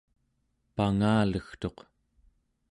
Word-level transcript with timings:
pangalegtuq 0.75 1.77